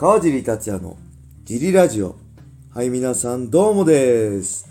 [0.00, 0.96] 川尻達也の
[1.44, 2.16] ジリラジオ。
[2.72, 4.66] はい、皆さんどうもです。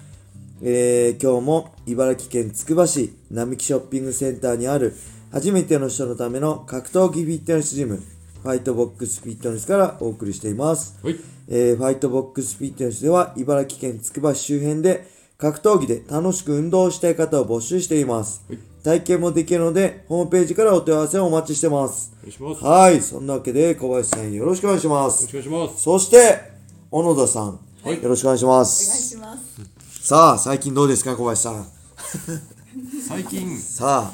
[0.64, 4.96] えー、今日も茨城県つくば市並木ショッピングセンターにある
[5.32, 7.98] 初めての人のための格闘技フィットネスジム、
[8.42, 10.98] ファイトボックスフィットネスからお送りしています。
[11.04, 11.16] はい。
[11.48, 15.06] えーファイトボックスフィットネスでは茨城県つくば市周辺で
[15.38, 18.44] 格闘技で楽しく運動したい方を募集しています。
[18.50, 22.12] はい体験もできるので、ホームページからお問い合わせをお待ちしてます。
[22.20, 22.64] お願いします。
[22.64, 25.26] よはい、そんなわけで小林さんよろしくお願いしまろす。
[25.26, 25.84] しくお願いします。
[25.84, 26.52] そして、
[26.92, 29.10] 小野田さん、はいよろしくお願いしまお願いす。
[29.10, 30.08] します。
[30.08, 31.68] さあ、最近どうですか、小林さん？
[33.08, 34.14] 最近、ちさ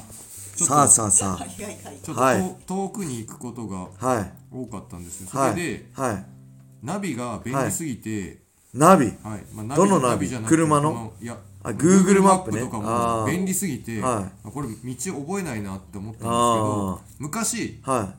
[0.56, 1.98] ちょっとさあさあさはいはいはい。
[2.10, 5.28] ょっと、はい遠くに行くことがあ、はい、多かったんですよ。
[5.30, 6.26] そはいれで、、はい。
[6.82, 8.42] ナビが便利すぎて、
[8.76, 9.44] ナビ、はい。
[9.54, 10.28] まあ、どのナビ？
[10.28, 10.92] じゃなくて車の？
[10.92, 18.14] こいや、あ Google マップねとかも便利すぎて、はあこれ道覚えないなって思ったんですけあど、昔、は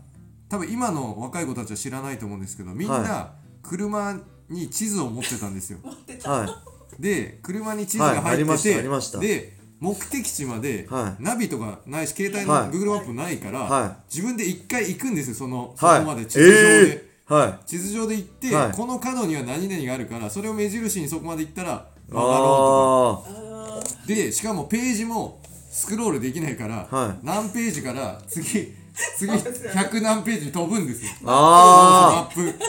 [0.49, 4.17] 多分今の若い子たちは知らないと思うんですけど、みんはな車
[4.49, 5.79] に地図を持ってたんですよ。
[5.83, 6.63] い、は
[6.99, 9.19] で車に地図がはいありまして入ったて、ありました。
[9.19, 11.23] で目的地まで、はい。
[11.23, 12.69] ナビとかないし携帯のはい。
[12.69, 15.99] Google マップないから、は自分で一回行くんですよその、い、はい。
[15.99, 17.67] そこまで地図上で、えー、はい。
[17.67, 18.71] 地図上で行って、はい。
[18.71, 24.07] この角には何々があるからそれを目印にそこまで行ったら曲がろあうとか。
[24.07, 27.25] でしかもページもスクロールできないから、はい。
[27.25, 28.73] 何ページから次
[29.17, 31.11] 次100何ページに飛ぶんですよ。
[31.25, 32.65] あマップ。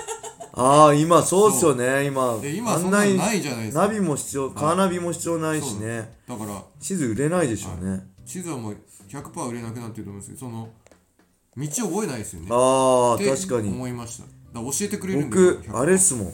[0.53, 2.39] あ、ああ、今そうっすよね、今。
[2.43, 3.87] で今そんなのないじゃないですか。
[3.87, 6.17] ナビも必要、カーナビも必要ないしね。
[6.29, 8.03] だから地図売れないでしょうね。
[8.27, 8.77] 地図はもう
[9.09, 10.69] 100%売れなくなってると思うんですけどその
[11.57, 12.49] 道覚えないですよね。
[12.51, 13.69] ああ、って確かに。
[13.69, 16.33] 思いましただ教えてくれるんで僕、100%あれっすもん。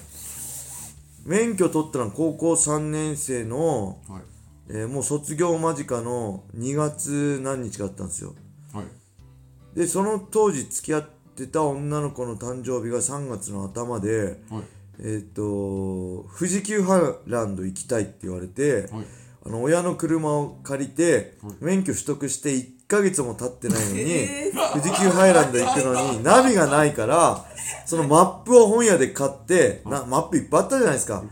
[1.24, 4.22] 免許取ったのは高校3年生の、はい。
[4.68, 8.34] えーもう卒業間近の2月何日かだったんですよ。
[8.72, 9.78] はい。
[9.78, 14.62] で、その当時付き合ってた女の子の誕生日が3月の頭で、はい。
[15.00, 19.06] えっ、と、富士急ハイランド行きたいって言われて、はい。
[19.46, 21.54] あの親の車を借りて、はい。
[21.60, 24.72] 免許取得して1ヶ月も経ってないのに、えー。
[24.72, 27.44] 富士急ハイランド行くのにナビがないから
[27.86, 31.22] そのマップを本屋で買ってなマップいっぱいあったじゃないですか。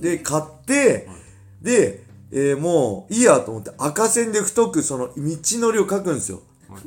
[0.00, 1.08] で買って
[1.62, 6.42] で、えーもういいやと思って赤線で太くその道のりを書くんですよ。
[6.68, 6.82] はい。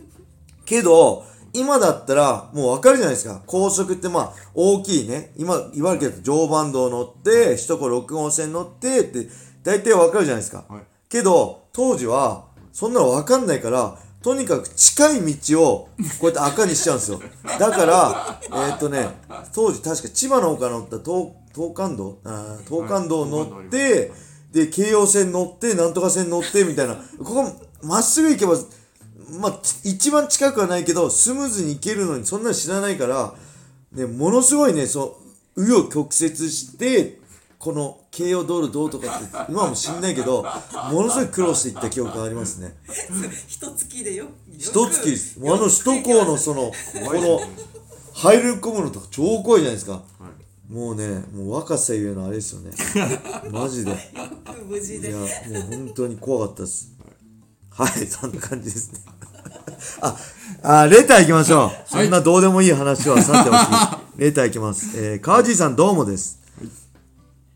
[0.66, 3.42] けど今だったらもうわかるじゃないですか。
[3.46, 5.32] 高速ってまあ大きいね。
[5.38, 9.30] 今言われるけど常磐道乗って首都高6号線乗ってって
[9.64, 10.82] 大体わかるじゃないですか、はい。
[11.10, 15.90] けど当時はそんなの分かんないからとにかく近い道を
[16.20, 17.22] こうやって赤にしちゃうんですよ。
[17.60, 19.08] だからえーっとね
[19.54, 22.20] 当時確か千葉の方から乗った東東関道？
[22.24, 24.12] あー東関道乗って、
[24.52, 26.96] で京葉線乗ってなんとか線乗ってみたいな。
[27.20, 28.54] ここまっすぐ行けば
[29.40, 33.34] まあち一番近くはないけどスムーズに行けるのにそんなの知らないから、
[33.92, 35.20] ね、ものすごいねそ
[35.56, 37.20] う紆余曲折して
[37.60, 40.46] この京葉道路どうとかって今も知んないけど
[40.92, 42.76] ものすごい苦労していった記憶がありますね。
[43.48, 44.28] 一月でよ。
[44.52, 45.40] 一月です。
[45.42, 46.72] あの首都高のそのこ
[47.16, 47.40] の
[48.14, 49.94] 入り込むのとか超怖いじゃないですか。
[49.94, 50.02] はい
[50.72, 52.72] もうねもう若さゆえのあれですよね。
[53.52, 53.92] マジで。
[53.92, 53.98] いよ
[54.54, 55.12] く無事で。
[55.12, 55.28] やもう
[55.70, 56.94] 本当に怖かったです。
[57.70, 59.00] はいそんな感じですね。
[60.02, 60.18] あ
[60.64, 64.22] あレター行きましょう、そんなどうでもいい話はさておき。
[64.22, 65.00] レター行きます。
[65.00, 66.42] えー、川地さんどうもです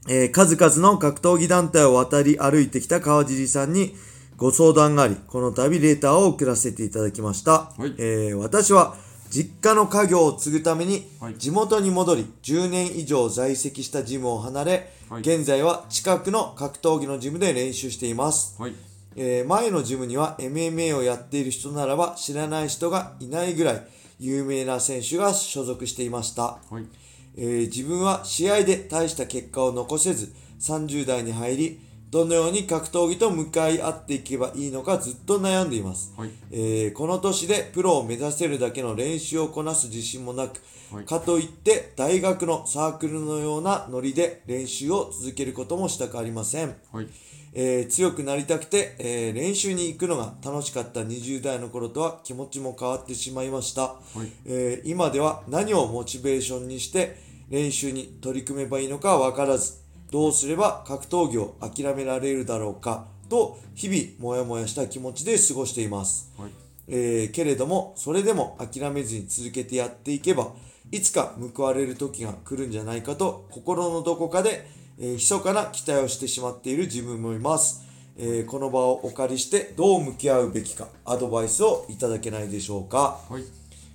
[0.08, 3.96] えー数々の格闘技団体を渡り歩いてきた川尻さんに
[4.38, 7.52] ご相談があり、この度レターを送らせていただきました。
[7.52, 8.96] はいえー私は
[9.30, 18.60] 実家の家業を継ぐためにはい地元に戻り、10年以上在籍したジムを離れ、はい現在は近くの格闘技のジムで練習しています。
[18.60, 18.74] はい
[19.16, 23.88] えー前のジムには MMA をやっている人ならば知らない人がいないぐらい
[24.20, 26.44] 有名な選手が所属していました。
[26.44, 26.86] はい
[27.36, 31.80] えー自分は試合で大した結果を残せず30代に入り
[32.12, 36.30] どのように格闘技と向かい合っていけばいいのかずっと悩んでいます、はい。
[36.52, 40.60] えーこの年でプロを目指せるだけの練習をこなす自信もなく、
[40.94, 41.06] はい。
[41.06, 47.08] かといって大学のサークルのようなノリで練習を続けることもしたくありません、はい。
[47.54, 53.96] えー強くなりたくて、えー練習に行くのが楽しかった20代の頃とは気持ちも変わってしまいました、
[54.26, 54.28] い。
[54.46, 57.16] えー今では何をモチベーションにして
[57.50, 59.81] 練習に取り組めばいいのか分からず
[60.12, 66.52] どうすれば格闘技を諦められるだろうかと日々モヤモヤした気持ちで過ごしています、はい。
[66.88, 70.50] えーけれどもそれでも諦めずに続けてやっていけば
[70.92, 74.68] いつか報われる時が来るんじゃないかと心のどこかで、
[75.00, 77.82] えー密かな期待をしてしまっている自分もいます、
[78.18, 83.22] えーこの場をお借りしてどう向き合うべきかアドバイスをいただけないでしょうか。
[83.30, 83.44] はい。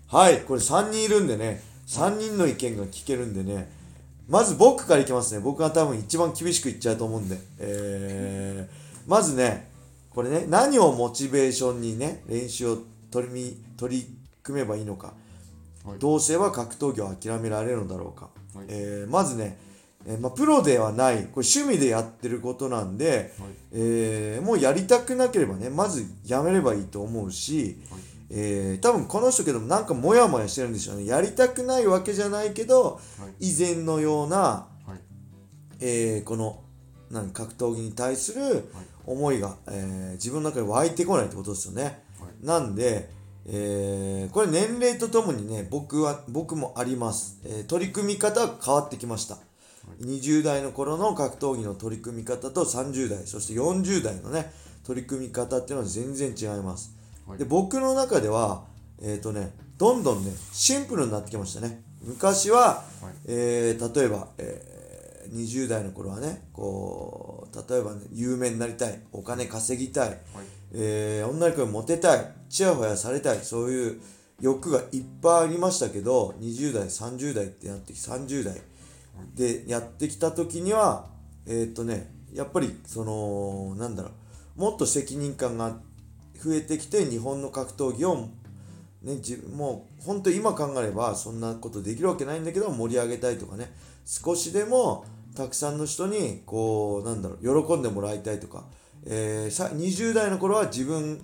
[0.08, 3.68] はいこれ3人いるんでね3人の意見が聞けるんでね
[4.28, 5.40] まず僕からいきますね。
[5.40, 9.70] 僕が多分一番厳しく言っちゃうと思うんで、えー、まずね
[10.10, 12.78] これね何をモチベーションにね練習を
[13.10, 14.06] 取りみ取り
[14.42, 15.12] 組めばいいのか、
[15.84, 15.98] はい。
[15.98, 18.66] どうすれば格闘技を諦められるのだろうか、はい。
[18.68, 19.58] えーまずね、
[20.06, 21.16] えーまあ、プロではない。
[21.16, 23.48] これ趣味でやってることなんで、はい。
[23.72, 28.00] えーもうやりたくなければねまずやめればいいと思うし、はい
[28.30, 31.06] えー多分この人けどなんかモヤモヤしてるんでしょうね。
[31.06, 33.00] やりたくないわけじゃないけどは
[33.40, 33.50] い。
[33.50, 35.00] 以前のような、はい。
[35.80, 36.62] えーこの
[37.10, 38.68] 何格闘技に対する
[39.06, 41.82] 思いが、えー自分の中で湧いてこないってことですよね。
[41.84, 42.46] はい。
[42.46, 43.10] なんで、
[43.46, 49.38] えーこれ年齢とともにね僕は僕もあります、えー取り組み方は変わってきました、
[50.00, 54.50] 20代の頃の格闘技の取り組み方と30代そして40代のね
[54.84, 56.95] 取り組み方っていうのは全然違います、
[57.26, 57.38] はい。
[57.38, 58.64] で僕の中では
[59.02, 61.82] えっ、とねどんどんねシンプルになってきましたね。
[62.02, 63.14] 昔は、はい。
[63.26, 64.76] えー例えば、えー
[65.26, 70.18] 20代の頃はねこう例えば、ね、有名になりたいお金稼ぎたい、はい。
[70.72, 74.00] えー女の子にモテたいちやほやされたいそういう
[74.40, 78.60] 欲がいっぱいありましたけど20代30代ってなってき30代
[79.34, 81.06] でやってきた時には
[81.46, 84.10] えーっとねやっぱりそのなんだろ
[84.56, 85.76] うもっと責任感が
[86.42, 88.28] 増えてきて日本の格闘技を
[89.02, 93.72] ね、自分もう本当に今考えればそんなことできるわけないんだけど盛り上げたいとかね。
[94.04, 95.04] 少しでも
[95.36, 98.64] たくさんの人にこうなんだろう喜んでもらいたいとか、
[99.04, 101.20] えー20代の頃は自分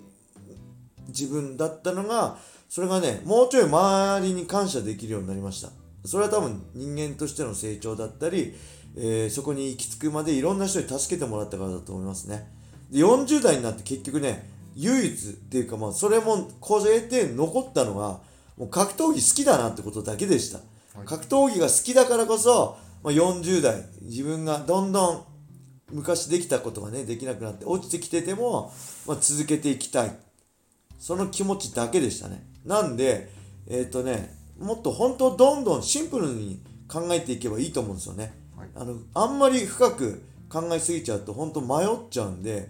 [1.09, 2.39] 自分だったのが
[2.69, 5.71] それがねもうちょい周りに感謝できるようになりました。
[6.05, 8.55] それは多分人間としての成長だったり、
[8.97, 12.49] えーそこに行き着くまでいろんな人に助けてもらったからだと思いますね。
[12.91, 18.21] で40代になって結局ね唯一っていうかまあそれもこう得て残ったのが
[18.57, 20.59] もう格闘技好きだなってことだけでした、
[20.99, 21.07] はい。
[21.07, 25.25] 格闘技が好きだからこそ、まあ、40代自分がどんどん
[25.91, 28.73] 昔できたことがねできなくなって落ちてきてても、
[29.07, 30.17] まあ、続けていきたい。
[30.99, 32.47] その気持ちだけでしたね。
[32.65, 33.29] なんで
[33.67, 38.69] えっ、とねもっと本当どんどんシンプルに考えていけばいいと思うんですよね、はい。
[38.77, 42.69] あのあんまり深く考えすぎちゃうと本当迷っちゃうんで、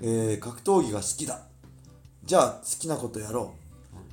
[0.00, 1.40] えー格闘技が好きだ。
[2.24, 3.54] じゃあ好きなことやろ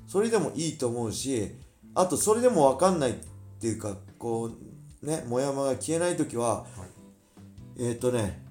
[0.08, 0.12] う。
[0.12, 1.56] それでもいいと思うし
[1.94, 3.14] あとそれでも分かんないっ
[3.60, 4.52] ていうかこ
[5.02, 6.66] うねもやもやが消えない時は、
[7.80, 8.42] えっ、とね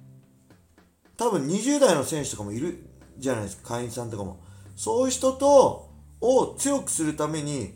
[1.16, 2.84] 多分20代の選手とかもいる
[3.18, 3.68] じゃないですか。
[3.76, 4.40] 会員さんとかも。
[4.76, 5.90] そういう人と
[6.20, 7.74] を強くするために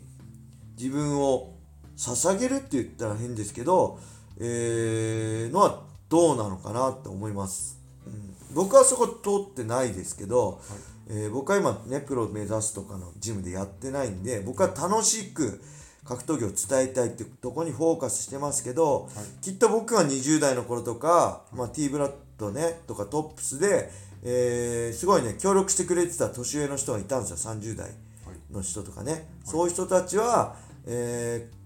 [0.77, 1.55] 自分を
[1.97, 3.99] 捧げるって言ったら変ですけど、
[4.37, 7.78] えーのはどうなのかなって思います、うん、
[8.53, 10.61] 僕はそこ通ってないですけど、
[11.07, 15.59] えー僕は今ねプロ目指すとかのジムでやってないんで僕は楽しく
[16.05, 16.49] 格闘技を
[16.79, 19.09] 伝えたいってとこにフォーカスしてますけど、
[19.41, 23.89] きっと僕が20代の頃とか、まあ、T ブラッドねとかトップスで、
[24.23, 27.91] えーすごいね協力してくれてた年上の人がいたんですよ30代
[28.51, 30.55] の人とかね、そういう人たちは、
[30.85, 31.59] えー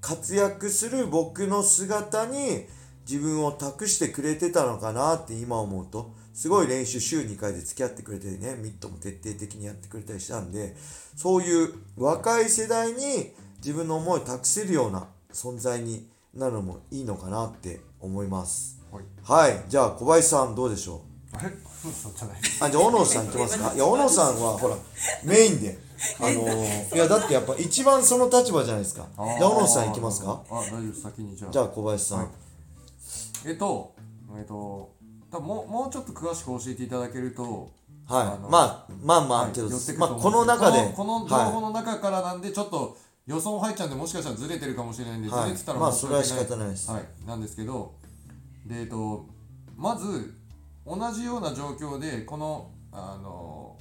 [0.00, 2.66] 活躍する僕の姿に
[3.08, 10.76] 自分を託してくれてたのかなって今思うとすごい練習週2回で付き合ってくれてねミットも徹底的にやってくれたりしたんで
[11.16, 18.78] そういう若い世代に自分の思いを託せるような存在になるのもいいのかなって思います。
[18.92, 19.04] はい。
[19.24, 19.64] はい。
[19.68, 21.02] じゃあ小林さんどうでしょ
[21.34, 21.36] う？
[21.36, 21.50] あれ？
[21.92, 23.72] そうじゃないあじゃあ小野さんいきますか？
[23.74, 24.76] いや小野さんはほら
[25.24, 25.76] メインで。
[26.20, 29.08] あのー、いやだってやっぱ一番その立場じゃないですか。
[29.16, 30.40] じゃあ小野さんいきますか？
[30.48, 31.50] あ大丈夫先にじゃあ。
[31.50, 32.28] じゃあ小林さん、はい。
[33.46, 33.92] えっと
[34.38, 34.92] えっと
[35.30, 37.70] 多分もうもうちょっと詳しく教えていただけると
[38.08, 38.50] はい。
[38.50, 42.50] まあまあまあ、はいまあこの中でこの情報はの中からなんで。
[42.50, 45.48] ちょっと予想入っちゃうんでもしかしたらずれてるかもしれないんで、はい。
[45.48, 46.90] ずれてたらまあそれは仕方ないです。
[46.90, 47.02] はい。
[47.26, 47.94] なんですけど
[48.64, 49.26] でえっと
[49.76, 50.34] まず
[50.86, 53.76] 同じような状況でこのあの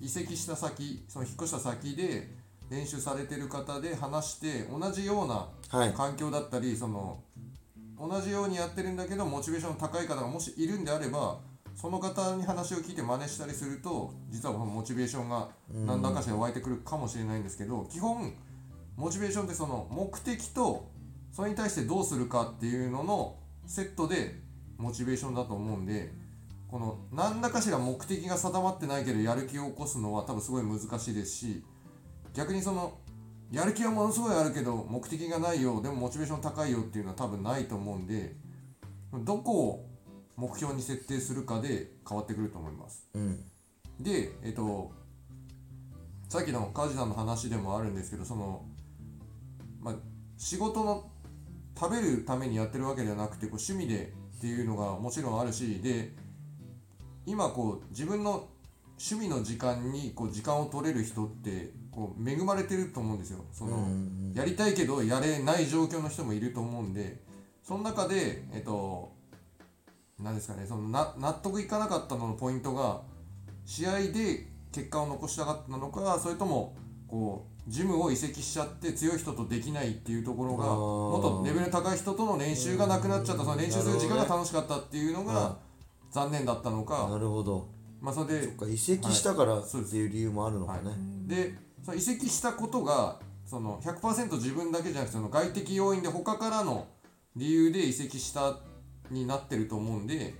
[0.00, 2.34] 移籍した先その引っ越した先で
[2.70, 5.92] 練習されてる方で話して同じようなはい。
[5.92, 7.22] 環境だったりその
[8.02, 11.38] 同じようにやってるんだけどモチベーションの高い方がもしいるんであれば
[11.76, 15.48] その方に話を聞いて真似したりすると実はこのモチベーションが
[15.86, 18.34] 何らかしら湧いてくるかもしれないんですけど基本
[18.96, 20.90] モチベーションってその目的と
[21.30, 24.34] それに対してどうするかっていうののセットで
[24.78, 26.12] モチベーションだと思うんで
[26.68, 31.62] この何らかしら目的が定まってないけどやる気を起こすのは多分すごい難しいですし
[32.34, 32.98] 逆にその
[33.52, 35.82] やる気はものすごいあるけど目的がないよ。
[35.82, 38.34] でもモチベーション高いよっていうのは多分ないと思うんで
[39.12, 39.86] どこを
[40.36, 43.06] 目標に設定するかで変わってくると思います。
[43.12, 43.44] うん。
[44.00, 44.90] でえっと
[46.30, 48.64] さっきの梶さんの話でもあるんですけどその
[49.80, 49.94] まあ
[50.38, 51.10] 仕事の
[51.78, 56.14] 食べるためにやってるわけではなくてこう趣味でっていうのがもちろんあるしで
[57.26, 58.48] 今こう自分の
[58.98, 63.44] 趣味の時間にこう時間を取れる人ってこう恵まれてると思うんですよ。
[63.52, 63.86] その、
[64.34, 67.20] やりたいけどやれない状況の人もいると思うんで。
[67.62, 69.12] その中でえっと
[70.18, 70.66] 何ですかね。
[70.66, 73.02] そのな納得いかなかったののポイントが
[73.64, 76.74] 試合で結果を残したかったのかそれとも
[77.06, 83.44] こうジムを移籍しちゃって強い人とできないっていうところがもっとレベル高い人との練習がなくなっちゃった。
[83.44, 85.56] その練習する時間が楽しかったっていうのが
[86.10, 87.68] 残念だったのなかるほど。
[88.00, 90.90] まあそれで移籍したからっていう理由もあるのかね、
[91.26, 96.86] でその移籍したことがその100%自分だけじゃなくてその外的要因で他からの
[97.36, 98.58] 理由で移籍した
[99.10, 100.34] になってると思うんで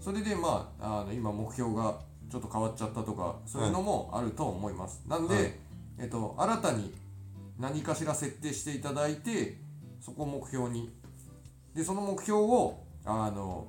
[0.00, 5.52] それでまああの今目標がちょっと変わっちゃったとかそういうのもあると思います、なんで、はい。
[5.98, 6.92] えっと、新たに
[7.58, 9.58] 何かしら設定していただいて
[10.00, 10.90] そこを目標に。
[11.74, 13.68] でその目標をあの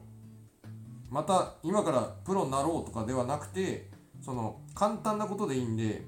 [1.09, 3.89] また今からプロになろうとかではなくて
[4.21, 6.03] その簡単なことでいいんで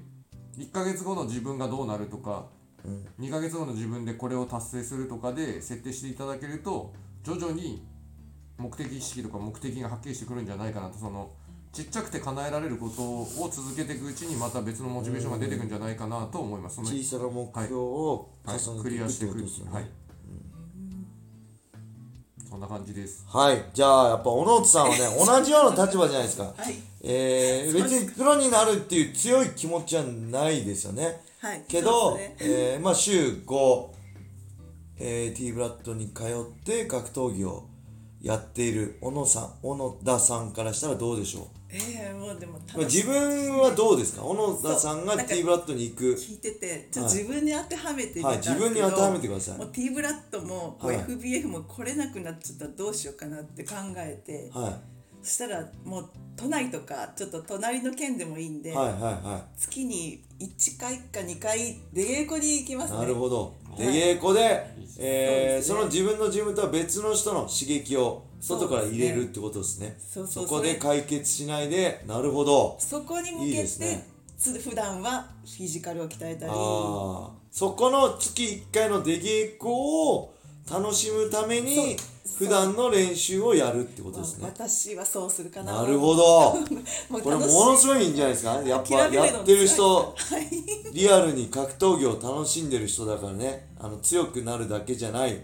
[0.58, 2.46] 1ヶ月後の自分がどうなるとか、
[3.20, 6.92] 2ヶ月後の自分でこれを達成するとかで設定していただけると
[7.22, 7.84] 徐々に
[8.56, 10.98] 目的意識とか目的がはっきりしてくるんじゃないかなと。
[10.98, 11.30] その
[11.72, 16.76] ちっちゃくて叶えられることを続けていくうちにまた別のモチベーションが出てくるんじゃないかなと思います。
[16.76, 19.34] その小さな目標を重はい、クねていくってリアしていく。
[19.34, 19.90] ことですよねはい、
[22.50, 23.24] そんな感じです。
[23.28, 26.74] はい、じゃあやっぱ小野津さんはね 同じような立場じゃないですか、はい。
[27.00, 31.22] えー、別にプロになるっていう強い気持ちはないですよね。
[31.38, 31.64] はい。
[31.68, 32.34] けど、ね。
[32.40, 33.86] えーまあ週5、
[34.98, 37.64] えー、T ブラッドに通って格闘技を
[38.22, 41.44] やっている小野さん小野田さんからしたらどうでしょう？
[41.72, 44.22] ええもうでも自分はどうですか？
[44.22, 46.04] 小野田さんがそうなんか T ブラッドに行く。
[46.14, 49.58] 聞いててちょ自分に当てはめてみたはいんですけど、自分に当てはめてください。
[49.58, 50.96] もう T ブラッドもはい。
[50.98, 54.78] FBF も来れなくなっちゃったらどうしようかなって考えて、は
[55.22, 59.02] そしたらもう都内とかちょっと隣の県でもいいんで、いはいはい。
[59.02, 62.98] は月に1回か2回出稽古に行きますね。
[62.98, 63.54] いなるほど。
[63.59, 64.66] い出稽古で、
[64.98, 69.96] えーその自分のジムとは別の人の刺激を外から入れるってことですね。
[69.98, 72.76] そこで解決しないでなるほど。
[72.78, 74.06] そこに向いいけてですね。
[74.38, 76.52] つ普段はフィジカルを鍛えたり。
[76.52, 80.32] そこの月1回の出稽古を
[80.70, 81.96] 楽しむために
[82.38, 84.46] 普段の練習をやるってことですね。
[84.46, 85.82] 私はそうするかな。
[85.82, 86.58] なるほど。
[87.22, 88.62] これものすごいんじゃないですか。
[88.62, 90.92] やっぱやってる人はい。
[90.92, 93.70] リアルに格闘技を楽しんでる人だからね。
[93.78, 95.40] あの強くなるだけじゃない、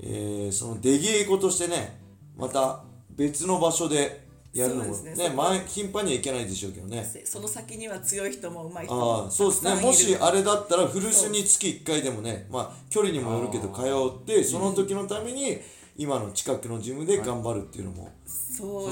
[0.00, 1.98] えーその出稽古としてね
[2.36, 5.14] また別の場所でやるのもね。
[5.14, 7.04] ね前頻繁にはいけないでしょうけどね。
[7.24, 9.74] その先には強い人も上手い人あもあそうですね。
[9.76, 13.82] もしあれだったら古巣に月1回でもねまあ距離にもよるけど通
[14.22, 15.58] ってその時のために
[16.00, 18.10] 今の近くのジムで頑張るっていうのも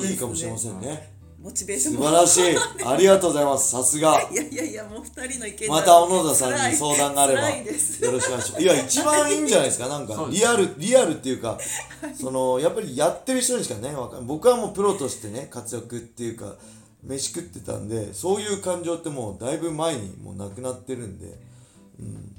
[0.04, 1.10] いいかもしれませんね。
[1.42, 2.56] モチベーション素も晴らしい。
[2.84, 3.70] ありがとうございます。
[3.70, 4.28] さすが。
[4.30, 8.62] いやいやいやもう二人の意見また小野田さんに相談があればよろしくお願いします。
[8.62, 9.88] いや一番いいんじゃないですか。
[9.88, 11.58] なんかリアルリアルっていうか
[12.20, 16.56] そのやっぱりやってる人にしかねわかん僕はもうプロとしてね活躍っていうか
[17.02, 21.38] 飯食ってたんでそういう感情ってもうだいぶ前にもうなくなってるんで、
[22.00, 22.37] うん、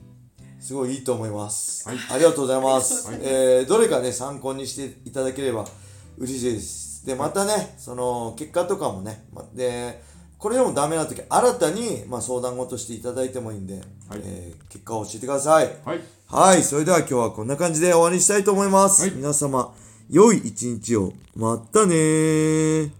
[0.59, 5.65] すごいいいと思います、ありがとうございます、えーどれかね参考にしていただければ
[6.17, 7.05] 嬉しいです。
[7.05, 10.03] でまたねその結果とかもねまで
[10.37, 13.81] これでもダメな時新たに、まあ、相談事していただいてもいいんで、
[14.13, 15.69] えー結果を教えてください。
[15.83, 16.01] はい。
[16.27, 19.01] はい、それでは今日はこんな感じで終わりにしたいと思います。
[19.01, 19.11] はい。
[19.11, 19.73] 皆様、
[20.09, 21.13] 良い一日を。
[21.35, 22.91] またねー。